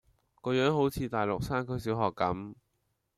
[0.41, 2.55] 但個樣好似大陸山區小學咁⠀